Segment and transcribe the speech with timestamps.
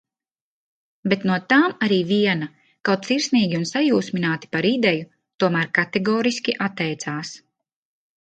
[1.11, 2.47] Bet no tām arī viena,
[2.89, 5.05] kaut sirsnīgi un sajūsmināti par ideju,
[5.45, 7.35] tomēr kategoriski atteicās.